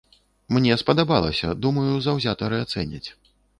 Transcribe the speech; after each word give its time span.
Мне 0.55 0.77
спадабалася, 0.83 1.51
думаю, 1.67 1.93
заўзятары 2.09 2.65
ацэняць. 2.67 3.07